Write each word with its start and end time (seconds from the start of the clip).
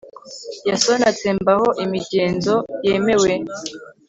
yasoni 0.69 1.03
atsembaho 1.11 1.67
imigenzo 1.83 2.55
yemewe 2.85 3.31